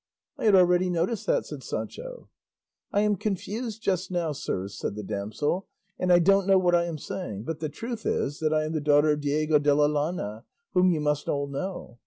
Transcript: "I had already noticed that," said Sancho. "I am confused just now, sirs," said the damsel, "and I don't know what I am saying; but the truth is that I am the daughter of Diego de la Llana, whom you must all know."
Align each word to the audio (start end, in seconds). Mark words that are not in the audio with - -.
"I 0.39 0.45
had 0.45 0.55
already 0.55 0.89
noticed 0.89 1.27
that," 1.27 1.45
said 1.45 1.61
Sancho. 1.61 2.27
"I 2.91 3.01
am 3.01 3.15
confused 3.17 3.83
just 3.83 4.09
now, 4.09 4.31
sirs," 4.31 4.73
said 4.75 4.95
the 4.95 5.03
damsel, 5.03 5.67
"and 5.99 6.11
I 6.11 6.17
don't 6.17 6.47
know 6.47 6.57
what 6.57 6.73
I 6.73 6.85
am 6.85 6.97
saying; 6.97 7.43
but 7.43 7.59
the 7.59 7.69
truth 7.69 8.03
is 8.07 8.39
that 8.39 8.51
I 8.51 8.63
am 8.65 8.71
the 8.71 8.81
daughter 8.81 9.11
of 9.11 9.21
Diego 9.21 9.59
de 9.59 9.75
la 9.75 9.87
Llana, 9.87 10.43
whom 10.73 10.89
you 10.89 11.01
must 11.01 11.29
all 11.29 11.45
know." 11.45 11.99